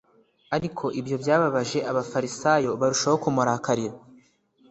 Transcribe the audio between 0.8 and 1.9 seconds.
ibyo byababaje